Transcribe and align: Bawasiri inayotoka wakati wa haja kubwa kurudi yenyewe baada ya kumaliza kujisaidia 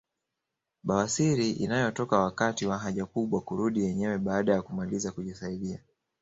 Bawasiri 0.83 1.51
inayotoka 1.51 2.19
wakati 2.19 2.65
wa 2.65 2.77
haja 2.77 3.05
kubwa 3.05 3.41
kurudi 3.41 3.83
yenyewe 3.83 4.17
baada 4.17 4.53
ya 4.53 4.61
kumaliza 4.61 5.11
kujisaidia 5.11 5.79